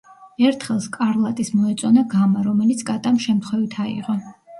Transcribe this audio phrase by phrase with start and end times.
[0.43, 4.17] ერთხელ სკარლატის მოეწონა გამა, რომელიც კატამ შემთხვევით „აიღო“.